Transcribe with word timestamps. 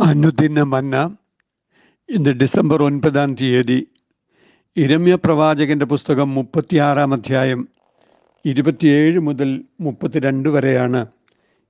അനുദിന 0.00 0.62
മന്ന 0.62 1.16
ഇന്ന് 2.08 2.30
ഡിസംബർ 2.30 2.82
ഒൻപതാം 2.82 3.34
തീയതി 3.34 3.86
ഇരമ്യ 4.76 5.14
പ്രവാചകന്റെ 5.14 5.86
പുസ്തകം 5.86 6.34
മുപ്പത്തിയാറാം 6.34 7.12
അധ്യായം 7.12 7.68
ഇരുപത്തിയേഴ് 8.44 9.18
മുതൽ 9.18 9.64
മുപ്പത്തിരണ്ട് 9.80 10.48
വരെയാണ് 10.48 11.06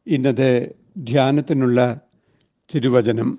ഇന്നത്തെ 0.07 0.75
ധ്യാനത്തിനുള്ള 0.99 2.01
തിരുവചനം. 2.75 3.39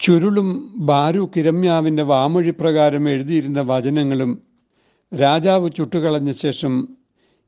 ചുരുളും 0.00 0.74
ബാരു 0.76 1.30
കിരമ്യാവിന്റെ 1.36 2.02
വാമൊഴി 2.02 2.50
പ്രകാരം 2.50 3.08
എഴുതിയിരുന്ന 3.08 3.60
വചനങ്ങളും 3.60 4.42
രാജാവ് 5.14 5.70
ചുട്ടുകളഞ്ഞ 5.76 6.32
ശേഷം 6.32 6.88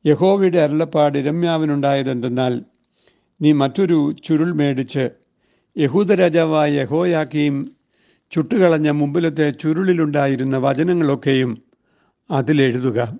യഹോവയുടെ 0.06 0.58
അരുളപ്പാട് 0.58 1.18
ഇരമ്യാവിനുണ്ടായതെന്തെന്നാൽ 1.18 2.64
നീ 3.40 3.52
മറ്റൊരു 3.52 4.16
ചുരുൾ 4.24 4.52
മേടിച്ച് 4.52 5.10
യഹൂദ 5.78 6.12
രാജാവായ 6.12 6.80
യഹോയാക്കിയും 6.80 7.76
ചുട്ടുകളഞ്ഞ 8.30 8.90
മുമ്പിലത്തെ 8.90 9.50
ചുരുളിലുണ്ടായിരുന്ന 9.50 10.56
വചനങ്ങളൊക്കെയും 10.56 11.62
അതിലെഴുതുക 12.30 13.18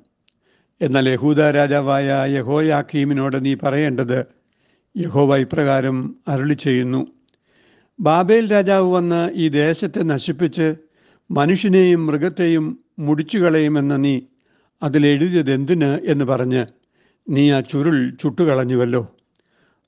എന്നാൽ 0.80 1.08
യഹൂദ 1.08 1.40
രാജാവായ 1.40 2.24
യഹോയാക്കീമിനോട് 2.26 3.44
നീ 3.44 3.54
പറയേണ്ടത് 3.54 4.26
യഹോവ 4.96 5.36
ഇപ്രകാരം 5.36 6.16
അരുളി 6.28 6.54
ചെയ്യുന്നു. 6.54 7.06
ബാബേൽ 8.00 8.52
രാജാവ് 8.52 8.92
വന്ന് 8.92 9.30
ഈ 9.34 9.48
ദേശത്തെ 9.48 10.02
നശിപ്പിച്ച് 10.02 10.74
മനുഷ്യനെയും 11.30 12.06
മൃഗത്തെയും 12.06 12.78
മുടിച്ചു 12.98 13.38
കളയുമെന്ന് 13.38 14.04
നീ 14.04 14.20
അതിലെഴുതിയത് 14.82 15.52
എന്തിന് 15.52 15.98
എന്ന് 16.04 16.24
പറഞ്ഞ് 16.24 16.66
നീ 17.28 17.50
ആ 17.50 17.60
ചുരുൾ 17.60 18.10
ചുട്ടുകളഞ്ഞുവല്ലോ. 18.10 19.02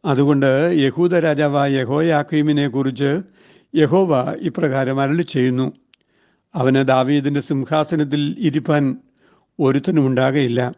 അതുകൊണ്ട് 0.07 0.73
യഹൂദ 0.75 1.15
രാജാവായ 1.15 1.73
യഹോയാക്കീമിനെ 1.73 2.69
കുറിച്ച് 2.69 3.23
യഹോവ 3.75 4.33
ഇപ്രകാരം 4.41 5.01
അരളി 5.01 5.23
ചെയ്യുന്നു. 5.23 5.73
അവന് 6.55 6.89
ദാവീദിന്റെ 6.89 7.41
സിംഹാസനത്തിൽ 7.41 8.37
ഇരിപ്പാൻ 8.39 8.97
ഒരുത്തനും 9.61 10.07
ഉണ്ടാകയില്ല. 10.07 10.75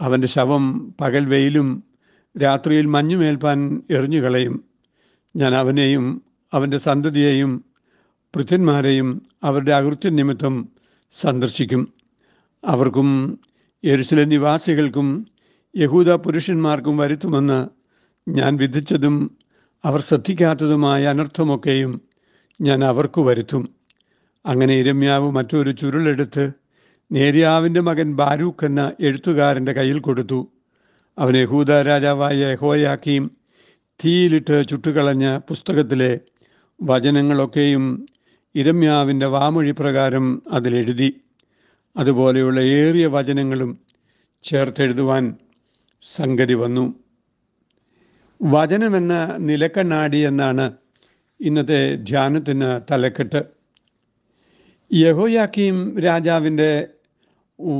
അവന്റെ 0.00 0.28
ശവം 0.28 0.94
പകൽ 1.00 1.26
വെയിലും 1.26 1.84
രാത്രിയിൽ 2.42 2.86
മഞ്ഞുമേൽപ്പാൻ 2.86 3.82
എറിഞ്ഞുകളയും. 3.90 4.64
ഞാൻ 5.36 5.54
അവനെയും 5.54 6.22
അവന്റെ 6.52 6.78
സന്തതിയെയും 6.78 7.64
പൃഥ്വന്മാരെയും 8.34 9.22
അവരുടെ 9.44 9.72
അകൃത്യ 9.72 10.08
നിമിത്തം 10.08 10.68
സന്ദർശിക്കും. 11.20 11.92
അവർക്കും 12.64 13.38
എരുസല 13.84 14.24
നിവാസികൾക്കും 14.24 15.26
യഹൂദ 15.76 16.10
പുരുഷന്മാർക്കും 16.10 16.96
വരുത്തുമെന്ന് 16.96 17.79
ഞാൻ 18.28 18.56
വിധിച്ചതും 18.56 19.38
അവർ 19.84 20.00
ശ്രദ്ധിക്കാത്തതുമായ 20.00 21.04
അനർത്ഥമൊക്കെയും 21.04 22.00
ഞാൻ 22.60 22.84
അവർക്ക് 22.84 23.20
വരുത്തും. 23.20 23.74
അങ്ങനെ 24.46 24.74
ഇരമ്യാവ് 24.74 25.30
മറ്റൊരു 25.30 25.70
ചുരുളെടുത്ത് 25.70 26.52
നേര്യാവിന്റെ 27.12 27.80
മകൻ 27.80 28.16
ബാരൂഖ് 28.16 28.64
എന്ന 28.64 28.92
എഴുത്തുകാരന്റെ 29.00 29.72
കയ്യിൽ 29.72 29.98
കൊടുത്തു. 29.98 30.48
അവൻ 31.18 31.36
യഹൂദ 31.36 31.70
രാജാവായ 31.70 32.36
യഹോയാക്കിയും 32.36 33.30
തീയിലിട്ട് 34.04 34.68
ചുട്ടുകളഞ്ഞ 34.68 35.38
പുസ്തകത്തിലെ 35.38 36.20
വചനങ്ങളൊക്കെയും 36.82 38.06
ഇരമ്യാവിന്റെ 38.54 39.26
വാമൊഴി 39.26 39.70
പ്രകാരം 39.70 40.42
അതിലെഴുതി 40.50 41.20
അതുപോലെയുള്ള 41.96 42.60
ഏറിയ 42.60 43.06
വചനങ്ങളും 43.06 43.78
ചേർത്തെഴുതുവാൻ 44.42 45.34
സംഗതി 46.16 46.54
വന്നു. 46.54 46.94
വചനമെന്ന 48.40 49.36
നിലക്കണ്ണാടി 49.38 50.16
എന്നാണ് 50.16 50.72
ഇന്നത്തെ 51.40 51.94
ധ്യാനത്തിന് 51.96 52.92
തലക്കെട്ട്. 52.92 53.42
യഹോയാക്കീം 54.94 56.00
രാജാവിന്റെ 56.00 56.88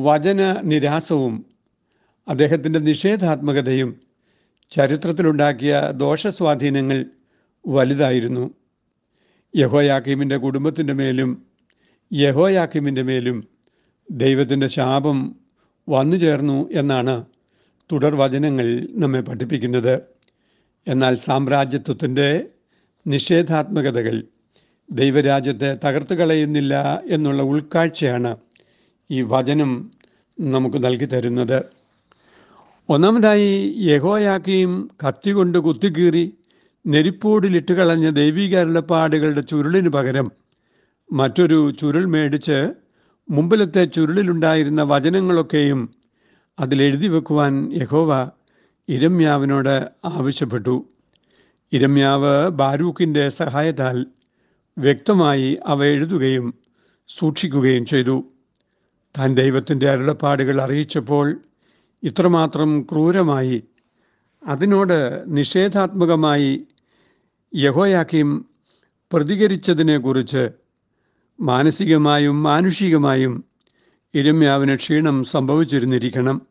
വചന 0.03 0.61
നിരാസവും 0.63 1.47
അദ്ദേഹത്തിന്റെ 2.29 2.79
നിഷേധാത്മകതയും 2.79 4.01
ചരിത്രത്തിലുണ്ടാക്കിയ 4.71 5.81
ദോഷസ്വാധീനങ്ങൾ 5.91 7.05
വലുതായിരുന്നു. 7.67 8.55
യഹോയാക്കീമിന്റെ 9.57 10.37
കുടുംബത്തിന്റെ 10.37 10.93
മേലും 10.93 11.47
യഹോയാക്കീമിന്റെ 12.13 13.03
മേലും 13.03 13.49
ദൈവത്തിന്റെ 14.11 14.69
ശാപം 14.69 15.37
വന്നു 15.89 16.17
ചേർന്നു 16.17 16.69
എന്നാണ് 16.73 17.25
തുടർ 17.93 18.15
വചനങ്ങൾ 18.17 18.89
നമ്മെ 18.91 19.21
പഠിപ്പിക്കുന്നത്. 19.21 20.20
എന്നാൽ 20.87 21.17
സാമ്രാജ്യത്വത്തിന്റെ 21.17 22.29
നിഷേധാത്മകതകൾ 23.07 24.15
ദൈവരാജ്യത്തെ 24.89 25.79
തകർത്ത് 25.85 26.15
കളയുന്നില്ല 26.15 27.03
എന്നുള്ള 27.11 27.43
ഉൾക്കാഴ്ചയാണ് 27.43 28.33
ഈ 29.11 29.23
വചനം 29.23 29.71
നമുക്ക് 30.41 30.85
നൽകി 30.85 31.05
തരുന്നത്. 31.05 31.59
ഒന്നാമതായി 32.89 33.51
യഹോയാക്കിയും 33.83 34.73
കത്തി 35.03 35.31
കൊണ്ട് 35.31 35.59
കുത്തിക്കീറി 35.59 36.25
നെരിപ്പോടിലിട്ട് 36.87 37.73
കളഞ്ഞ 37.73 38.11
ദൈവിക 38.11 38.57
അരുളപ്പാടുകളുടെ 38.57 39.41
ചുരുളിന് 39.41 39.89
പകരം 39.89 40.29
മറ്റൊരു 41.11 41.71
ചുരുൾ 41.71 42.05
മേടിച്ച് 42.07 42.59
മുമ്പിലത്തെ 43.29 43.85
ചുരുളിലുണ്ടായിരുന്ന 43.85 44.83
വചനങ്ങളൊക്കെയും 44.83 45.81
അതിലെഴുതി 46.59 47.09
വെക്കുവാൻ 47.09 47.73
യഹോവ 47.75 48.11
ഇരമ്യാവിനോട് 48.89 49.89
ആവശ്യപ്പെട്ടു. 50.05 50.89
ഇരമ്യാവ് 51.73 52.49
ബാരൂക്കിന്റെ 52.49 53.29
സഹായത്താൽ 53.29 54.07
വ്യക്തമായി 54.79 55.59
അവ 55.67 55.85
എഴുതുകയും 55.85 56.55
സൂക്ഷിക്കുകയും 57.09 57.87
ചെയ്തു. 57.87 58.25
താൻ 59.19 59.35
ദൈവത്തിന്റെ 59.35 59.91
അരുളപ്പാടുകൾ 59.91 60.61
അറിയിച്ചപ്പോൾ 60.61 61.41
ഇത്രമാത്രം 62.03 62.83
ക്രൂരമായി 62.93 63.63
അതിനോട് 64.47 65.25
നിഷേധാത്മകമായി 65.27 66.67
യഹോയാക്കിയും 67.57 68.47
പ്രതികരിച്ചതിനെക്കുറിച്ച് 69.13 70.49
മാനസികമായും 71.41 72.43
മാനുഷികമായും 72.43 73.45
ഇരമ്യാവിന് 74.15 74.77
ക്ഷീണം 74.77 75.25
സംഭവിച്ചിരുന്നിരിക്കണം. 75.25 76.50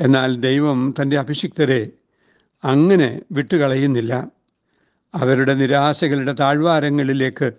എന്നാൽ 0.00 0.36
ദൈവം 0.36 0.94
തന്റെ 1.02 1.18
അഭിഷിക്തരെ 1.18 1.92
അങ്ങനെ 2.64 3.20
വിട്ടുകളയുന്നില്ല. 3.32 4.30
അവരുടെ 5.14 5.54
നിരാശകളുടെ 5.54 6.32
താഴ്വാരങ്ങളിലേക്ക് 6.32 7.52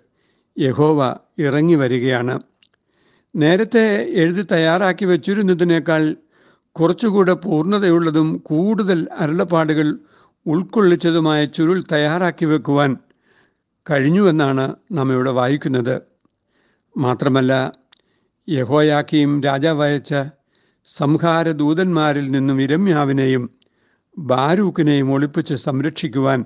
യഹോവ 0.58 1.16
ഇറങ്ങി 1.38 1.74
വരികയാണ് 1.74 2.40
നേരത്തെ 3.34 4.02
എഴുതി 4.14 4.42
തയ്യാറാക്കി 4.42 5.04
വച്ചിരുന്നതിനേക്കാൾ 5.04 6.16
കുറച്ചുകൂടെ 6.72 7.32
പൂർണതയുള്ളതും 7.32 8.38
കൂടുതൽ 8.38 9.08
അരുളപ്പാടുകൾ 9.18 9.98
ഉൾക്കൊള്ളിച്ചതുമായ 10.46 11.44
ചുരുൾ 11.44 11.82
തയ്യാറാക്കി 11.92 12.44
വെക്കുവാൻ 12.44 12.96
കഴിഞ്ഞുവെന്നാണ് 13.90 14.74
നാം 14.92 15.12
ഇവിടെ 15.12 15.30
വായിക്കുന്നത്. 15.30 16.00
മാത്രമല്ല 16.96 17.72
യഹോയാക്കിയും 18.48 19.42
രാജാവയച്ച 19.42 20.14
സംഹാര 20.86 21.50
ദൂതന്മാരിൽ 21.50 22.30
നിന്നും 22.30 22.62
ഇരമ്യാവിനെയും 22.62 23.50
ബാരൂക്കിനെയും 24.18 25.12
ഒളിപ്പിച്ച് 25.12 25.54
സംരക്ഷിക്കുവാൻ 25.54 26.44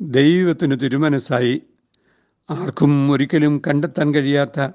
ദൈവത്തിന് 0.00 0.80
തിരുമനസ്സായി. 0.80 1.62
ആർക്കും 2.50 3.10
ഒരിക്കലും 3.10 3.62
കണ്ടെത്താൻ 3.66 4.14
കഴിയാത്ത 4.14 4.68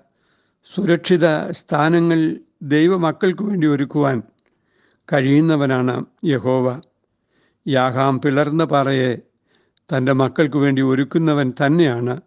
സുരക്ഷിത 0.75 1.51
സ്ഥാനങ്ങൾ 1.51 2.38
ദൈവമക്കൾക്ക് 2.61 3.44
വേണ്ടി 3.44 3.67
ഒരുക്കുവാൻ 3.67 4.23
കഴിയുന്നവനാണ് 5.13 6.06
യഹോവ. 6.25 6.81
യാഹാം 7.67 8.22
പിളർന്ന 8.22 8.63
പാറയെ 8.63 9.17
തന്റെ 9.90 10.11
മക്കൾക്ക് 10.11 10.58
വേണ്ടി 10.58 10.81
ഒരുക്കുന്നവൻ 10.81 11.53
തന്നെയാണ് 11.66 12.22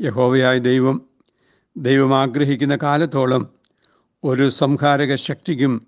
യഹോവയായ 0.00 0.58
ദൈവം. 0.58 1.02
ദൈവം 1.76 2.18
ആഗ്രഹിക്കുന്ന 2.18 2.78
കാലത്തോളം 2.82 3.48
ഒരു 4.24 4.50
സംഹാരക 4.50 5.14
ശക്തിക്കും 5.14 5.86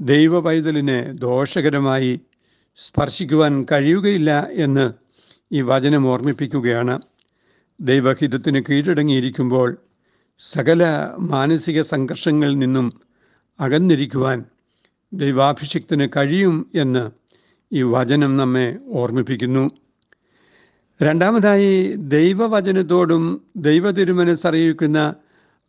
ദൈവ 0.00 0.40
പൈതലിനെ 0.40 1.12
ദോഷകരമായി 1.12 2.20
സ്പർശിക്കുവാൻ 2.76 3.66
കഴിയുകയില്ല 3.72 4.48
എന്ന് 4.52 4.92
ഈ 5.52 5.60
വചനം 5.60 6.06
ഓർമ്മിപ്പിക്കുകയാണ്. 6.06 7.00
ദൈവഹിതത്തിന് 7.80 8.62
കീഴടങ്ങിയിരിക്കുമ്പോൾ 8.62 9.76
സകല 10.38 10.82
മാനസിക 11.18 11.80
സംഘർഷങ്ങളിൽ 11.80 12.58
നിന്നും 12.58 13.00
അകന്നിരിക്കുവാൻ 13.60 14.44
ദൈവാഭിഷിക്തന് 15.12 16.08
കഴിയും 16.16 16.70
എന്ന് 16.74 17.10
ഈ 17.72 17.82
വചനം 17.82 18.36
നമ്മെ 18.36 18.78
ഓർമ്മിപ്പിക്കുന്നു. 18.86 19.70
രണ്ടാമതായി 21.02 21.92
ദൈവവചനത്തോടും 21.96 23.46
ദൈവതിരുമനസ്സറിയിക്കുന്ന 23.56 25.14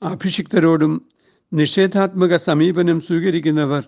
അഭിഷിക്തരോടും 0.04 1.08
നിഷേധാത്മക 1.54 2.36
സമീപനം 2.36 3.02
സ്വീകരിക്കുന്നവർ 3.02 3.84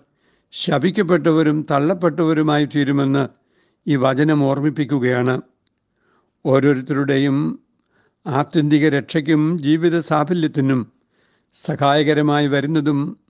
ശപിക്കപ്പെട്ടവരും 0.52 1.66
തള്ളപ്പെട്ടവരുമായി 1.70 2.64
തീരുമെന്ന് 2.64 3.28
ഈ 3.86 3.96
വചനം 3.96 4.44
ഓർമ്മിപ്പിക്കുകയാണ്. 4.44 5.40
ഓരോരുത്തരുടെയും 6.46 7.64
ആത്യന്തിക 8.26 8.88
രക്ഷയ്ക്കും 8.88 9.58
ജീവിത 9.58 9.98
സാഫല്യത്തിനും 9.98 10.92
സഹായകരമായി 11.54 12.46
വരുന്നതും 12.46 13.20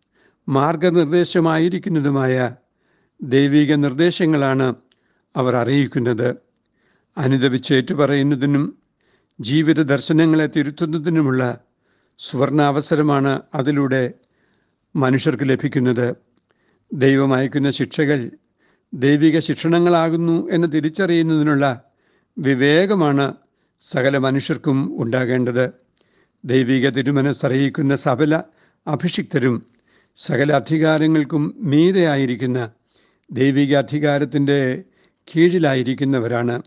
മാർഗനിർദ്ദേശമായിരിക്കുന്നതുമായ 0.48 2.54
ദൈവിക 3.22 3.74
നിർദ്ദേശങ്ങളാണ് 3.74 4.74
അവർ 5.36 5.56
അറിയിക്കുന്നത്. 5.56 6.34
അനുദപിച്ചേറ്റു 7.18 7.94
പറയുന്നതിനും 7.94 8.78
ജീവിത 9.40 9.82
ദർശനങ്ങളെ 9.82 10.46
തിരുത്തുന്നതിനുമുള്ള 10.46 11.58
സുവർണാവസരമാണ് 12.18 13.42
അതിലൂടെ 13.54 14.14
മനുഷ്യർക്ക് 14.96 15.48
ലഭിക്കുന്നത്. 15.48 16.27
ദൈവം 16.92 17.34
അയക്കുന്ന 17.34 17.70
ശിക്ഷകൾ 17.70 18.30
ദൈവിക 18.94 19.38
ശിക്ഷണങ്ങളാകുന്നു 19.38 20.48
എന്ന് 20.50 20.72
തിരിച്ചറിയുന്നതിനുള്ള 20.72 21.82
വിവേകമാണ് 22.38 23.34
സകല 23.80 24.18
മനുഷ്യർക്കും 24.18 25.02
ഉണ്ടാകേണ്ടത്. 25.02 25.70
ദൈവിക 26.44 26.88
തിരുമനസ്സറിയിക്കുന്ന 26.88 27.96
സകല 27.96 28.42
അഭിഷിക്തരും 28.86 29.66
സകല 30.16 30.52
അധികാരങ്ങൾക്കും 30.52 31.54
മീതെയായിരിക്കുന്ന 31.58 32.70
ദൈവിക 33.32 33.76
അധികാരത്തിന്റെ 33.76 34.82
കീഴിലായിരിക്കുന്നവരാണ്. 35.36 36.62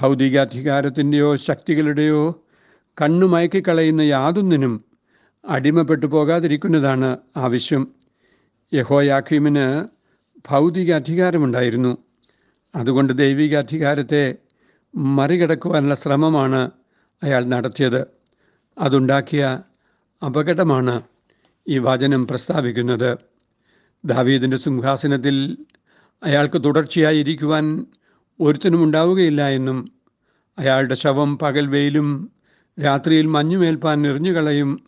ഭൗതിക 0.00 0.38
അധികാരത്തിന്റെയോ 0.38 1.36
ശക്തികളുടെയോ 1.36 2.44
കണ്ണുമയക്കിക്കളയുന്ന 3.02 4.00
യാതൊന്നിനും 4.00 4.84
അടിമപ്പെട്ടു 5.48 6.06
പോകാതിരിക്കുന്നതാണ് 6.06 7.18
ആവശ്യം. 7.36 8.03
യഹോയാഖീമിന് 8.72 9.88
ഭൗതിക 10.48 10.92
അധികാരമുണ്ടായിരുന്നു. 10.92 11.98
അതുകൊണ്ട് 12.76 13.12
ദൈവിക 13.18 13.56
അധികാരത്തെ 13.56 14.34
മറികടക്കുവാനുള്ള 14.96 15.94
ശ്രമമാണ് 15.94 16.70
അയാൾ 17.22 17.44
നടത്തിയത്. 17.44 18.06
അതുണ്ടാക്കിയ 18.78 19.62
അപകടമാണ് 20.24 21.02
ഈ 21.68 21.78
വചനം 21.78 22.26
പ്രസ്താവിക്കുന്നത്. 22.26 23.18
ദാവീദിന്റെ 24.04 24.56
സിംഹാസനത്തിൽ 24.56 25.58
അയാൾക്ക് 26.24 26.64
തുടർച്ചയായി 26.64 27.18
ഇരിക്കുവാൻ 27.18 27.86
ഒരുത്തനും 28.40 28.82
ഉണ്ടാവുകയില്ല 28.84 29.48
എന്നും 29.48 29.92
അയാളുടെ 30.58 30.94
ശവം 30.94 31.38
പകൽ 31.38 31.66
വെയിലും 31.66 32.32
രാത്രിയിൽ 32.84 33.26
മഞ്ഞുമേൽപ്പാൻ 33.26 34.06
എറിഞ്ഞുകളയും 34.06 34.84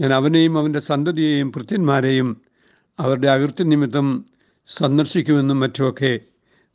ഞാൻ 0.00 0.14
അവനെയും 0.14 0.58
അവന്റെ 0.58 0.78
സന്തതിയെയും 0.78 1.50
ഭൃത്യന്മാരെയും 1.50 2.28
അവരുടെ 2.98 3.28
അകൃത്യ 3.28 3.64
നിമിത്തം 3.64 4.24
സന്ദർശിക്കുമെന്നും 4.66 5.60
മറ്റുമൊക്കെ 5.60 6.20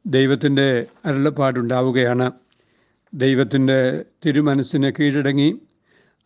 ദൈവത്തിന്റെ 0.06 0.86
അരുളപ്പാടുണ്ടാവുകയാണ്. 1.06 2.32
ദൈവത്തിന്റെ 3.14 4.06
തിരുമനസ്സിനെ 4.26 4.90
കീഴടങ്ങി 4.90 5.62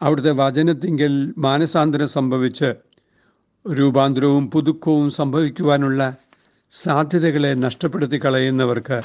അവിടുത്തെ 0.01 0.31
വചനത്തിങ്കിൽ 0.31 1.33
മാനസാന്തരം 1.37 2.07
സംഭവിച്ച് 2.07 2.73
രൂപാന്തരവും 3.71 4.51
പുതുക്കവും 4.51 5.11
സംഭവിക്കുവാനുള്ള 5.11 6.15
സാധ്യതകളെ 6.71 7.53
നഷ്ടപ്പെടുത്തി 7.53 8.19
കളയുന്നവർക്ക് 8.25 9.01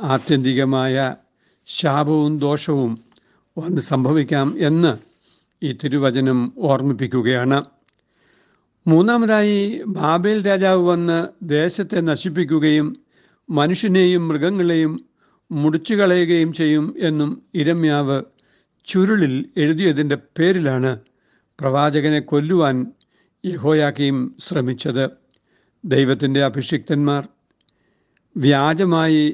ആത്യന്തികമായ 0.00 1.16
ശാപവും 1.66 2.38
ദോഷവും 2.38 3.04
വന്ന് 3.58 3.82
സംഭവിക്കാം 3.82 4.54
എന്ന് 4.58 4.92
ഈ 5.62 5.72
തിരുവചനം 5.72 6.52
ഓർമ്മിപ്പിക്കുകയാണ്. 6.58 7.64
മൂന്നാമതായി 8.86 9.82
ബാബേൽ 9.86 10.46
രാജാവ് 10.46 10.88
വന്ന് 10.88 11.18
ദേശത്തെ 11.48 12.00
നശിപ്പിക്കുകയും 12.00 12.88
മനുഷ്യനെയും 13.50 14.28
മൃഗങ്ങളെയും 14.28 14.92
മുടിച്ചു 15.50 15.94
കളയുകയും 15.94 16.52
ചെയ്യും 16.52 16.94
എന്നും 16.98 17.42
ഇരമ്യാവ് 17.54 18.22
ചുരുളിൽ 18.86 19.44
എഴുതിയതിന്റെ 19.56 20.18
പേരിലാണ് 20.38 21.00
പ്രവാചകനെ 21.60 22.20
കൊല്ലുവാൻ 22.20 22.76
യഹോയാക്കിയും 23.44 24.36
ശ്രമിച്ചത്. 24.40 25.04
ദൈവത്തിന്റെ 25.84 26.44
അഭിഷിക്തന്മാർ 26.44 27.28
വ്യാജമായി 28.36 29.24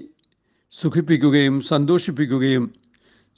സുഖിപ്പിക്കുകയും 0.73 1.61
സന്തോഷിപ്പിക്കുകയും 1.61 2.65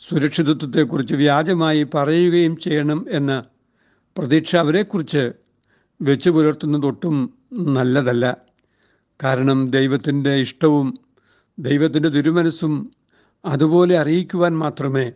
സുരക്ഷിതത്വത്തെക്കുറിച്ച് 0.03 1.15
വ്യാജമായി 1.15 1.87
പറയുകയും 1.95 2.57
ചെയ്യണം 2.57 3.07
എന്ന 3.11 3.33
പ്രതീക്ഷ 4.17 4.57
അവരെക്കുറിച്ച് 4.57 5.25
വെച്ചു 6.03 6.31
പുലർത്തുന്നതൊട്ടും 6.31 7.35
നല്ലതല്ല. 7.53 8.37
കാരണം 9.23 9.71
ദൈവത്തിന്റെ 9.71 10.35
ഇഷ്ടവും 10.35 10.99
ദൈവത്തിന്റെ 11.59 12.09
തിരുമനസ്സും 12.09 12.93
അതുപോലെ 13.45 13.99
അറിയിക്കുവാൻ 13.99 14.59
മാത്രമേ 14.59 15.13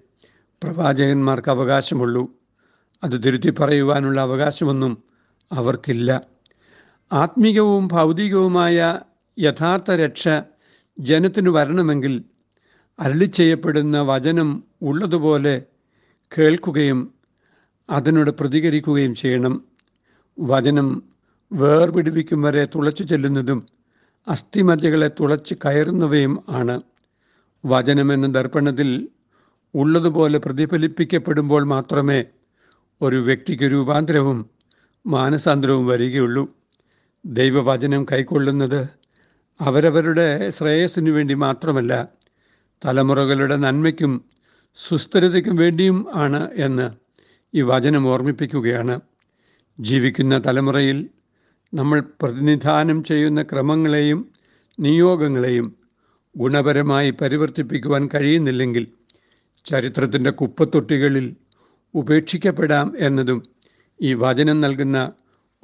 പ്രവാചകന്മാർക്ക് 0.62 1.50
അവകാശമുള്ളൂ. 1.50 2.30
അത് 3.04 3.24
തിരുത്തി 3.24 3.50
പറയുവാനുള്ള 3.50 4.20
അവകാശമൊന്നും 4.20 5.02
അവർക്കില്ല. 5.52 6.22
ആത്മീകവും 7.12 7.88
ഭൗതികവുമായ 7.88 9.00
യഥാർത്ഥ 9.38 9.90
രക്ഷ 9.90 10.28
ജനത്തിന് 10.98 11.48
വരണമെങ്കിൽ 11.48 12.24
അരളി 13.00 13.24
ചെയ്യപ്പെടുന്ന 13.24 14.00
വചനം 14.00 14.64
ഉള്ളതുപോലെ 14.82 15.62
കേൾക്കുകയും 16.38 17.14
അതിനോട് 17.90 18.30
പ്രതികരിക്കുകയും 18.30 19.14
ചെയ്യണം. 19.14 19.75
വചനം 20.38 21.02
വേർപിടിപ്പിക്കും 21.52 22.42
വരെ 22.42 22.64
തുളച്ചു 22.64 23.04
ചെല്ലുന്നതും 23.04 23.66
അസ്ഥിമജ്ജകളെ 24.28 25.08
തുളച്ച് 25.08 25.54
കയറുന്നവയും 25.54 26.44
ആണ്. 26.48 26.80
വചനമെന്ന 27.64 28.26
ദർപ്പണത്തിൽ 28.26 29.08
ഉള്ളതുപോലെ 29.74 30.38
പ്രതിഫലിപ്പിക്കപ്പെടുമ്പോൾ 30.38 31.64
മാത്രമേ 31.64 32.24
ഒരു 33.02 33.16
വ്യക്തിക്ക് 33.16 33.62
രൂപാന്തരവും 33.62 34.50
മാനസാന്തരവും 35.06 35.86
വരികയുള്ളൂ. 35.86 36.48
ദൈവവചനം 37.26 38.04
കൈക്കൊള്ളുന്നത് 38.04 38.88
അവരവരുടെ 39.60 40.50
ശ്രേയസ്സിനു 40.50 41.10
വേണ്ടി 41.10 41.34
മാത്രമല്ല 41.34 42.08
തലമുറകളുടെ 42.84 43.56
നന്മയ്ക്കും 43.56 44.24
സുസ്ഥിരതയ്ക്കും 44.76 45.56
വേണ്ടിയും 45.56 46.06
ആണ് 46.14 46.50
എന്ന് 46.54 46.90
ഈ 47.54 47.62
വചനം 47.62 48.08
ഓർമ്മിപ്പിക്കുകയാണ്. 48.08 49.00
ജീവിക്കുന്ന 49.80 50.38
തലമുറയിൽ 50.38 51.10
നമ്മൾ 51.74 52.00
പ്രതിനിധാനം 52.22 53.04
ചെയ്യുന്ന 53.04 53.42
ക്രമങ്ങളെയും 53.42 54.30
നിയോഗങ്ങളെയും 54.80 55.76
ഗുണപരമായി 56.36 57.10
പരിവർത്തിപ്പിക്കുവാൻ 57.10 58.08
കഴിയുന്നില്ലെങ്കിൽ 58.14 58.84
ചരിത്രത്തിന്റെ 59.66 60.30
കുപ്പത്തൊട്ടികളിൽ 60.30 61.36
ഉപേക്ഷിക്കപ്പെടാം 61.94 62.96
എന്നതും 62.98 63.42
ഈ 64.02 64.14
വചനം 64.14 64.60
നൽകുന്ന 64.60 65.12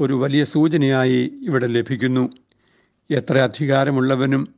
ഒരു 0.01 0.15
വലിയ 0.15 0.45
സൂചനയായി 0.45 1.33
ഇവിടെ 1.43 1.67
ലഭിക്കുന്നു. 1.67 2.31
എത്ര 3.11 3.39
അധികാരമുള്ളവനും 3.39 4.55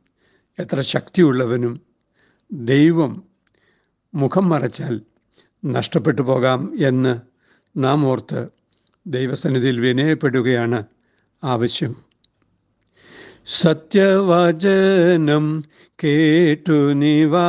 എത്ര 0.58 0.80
ശക്തിയുള്ളവനും 0.80 1.80
ദൈവം 2.52 3.12
മുഖം 4.14 4.48
മറച്ചാൽ 4.48 5.02
നഷ്ടപ്പെട്ടു 5.64 6.22
പോകാം 6.22 6.72
എന്ന് 6.86 7.20
നാം 7.76 8.06
ഓർത്ത് 8.06 8.48
ദൈവസന്നിധിയിൽ 9.06 9.80
വിനയപ്പെടുകയാണ് 9.80 10.84
ആവശ്യം. 11.44 11.96
സത്യവചനം 13.46 15.64
കേട്ടു 16.04 16.92
നിവാ 16.92 17.48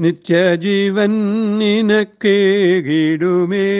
നിത്യജീവൻ 0.00 1.10
നിനക്കേകിടുമേ. 1.58 3.70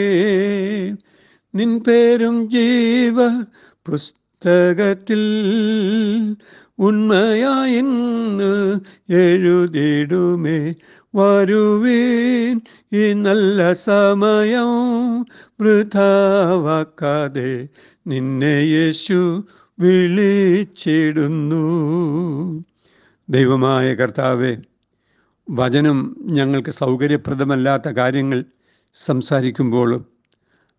നിൻ 1.55 1.79
പേരും 1.79 2.49
ജീവ 2.49 3.43
പുസ്തകത്തിൽ 3.87 5.19
ഉണ്മയായിന്ന് 6.79 8.79
എഴുതിടുമേ. 9.13 10.73
വരുവീൻ 11.13 12.61
ഈ 12.93 13.13
നല്ല 13.13 13.73
സമയം 13.73 14.71
വൃഥാവാക്കാതെ 15.61 17.51
നിന്നെ 18.07 18.55
യേശു 18.67 19.19
വിളിച്ചിടുന്നു. 19.79 21.65
ദൈവമായ 23.29 23.93
കർത്താവെ 23.93 24.57
വചനം 25.49 25.97
ഞങ്ങൾക്ക് 26.29 26.71
സൗകര്യപ്രദമല്ലാത്ത 26.71 27.87
കാര്യങ്ങൾ 27.89 28.39
സംസാരിക്കുമ്പോഴും 28.97 30.01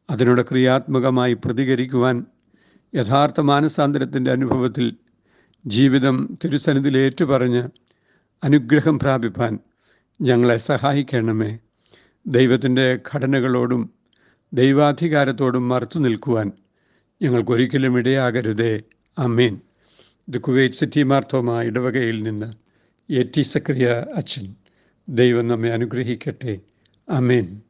അതിനോട് 0.08 0.42
ക്രിയാത്മകമായി 0.42 1.34
പ്രതികരിക്കുവാൻ 1.34 2.16
യഥാർത്ഥ 2.92 3.40
മാനസാന്തരത്തിന്റെ 3.40 4.30
അനുഭവത്തിൽ 4.30 4.86
ജീവിതം 5.64 6.16
തിരുസന്നിധിയിൽ 6.44 6.98
ഏറ്റുപറഞ്ഞ് 6.98 7.62
അനുഗ്രഹം 8.42 8.98
പ്രാപിപ്പാൻ 8.98 9.52
ഞങ്ങളെ 10.20 10.56
സഹായിക്കണമേ. 10.56 11.58
ദൈവത്തിന്റെ 12.26 12.98
ഘടനകളോടും 13.14 13.90
ദൈവാധികാരത്തോടും 14.52 15.68
മറുത്തു 15.68 15.98
നിൽക്കുവാൻ 15.98 16.52
ഞങ്ങൾക്കൊരിക്കലും 17.22 17.98
ഇടയാകരുതേ. 17.98 18.82
അമ്മീൻ 19.18 19.60
ഇത് 20.28 20.38
കുവൈറ്റ് 20.38 20.74
സിറ്റി 20.74 21.02
മാർത്തോമ 21.02 21.62
ഇടവകയിൽ 21.62 22.22
നിന്ന് 22.22 22.52
എ 23.12 23.22
ടി 23.36 23.42
സക്രിയ 23.42 24.04
അച്ഛൻ. 24.16 24.54
ദൈവം 25.08 25.48
നമ്മെ 25.48 25.70
അനുഗ്രഹിക്കട്ടെ. 25.70 26.58
അമേൻ 27.08 27.60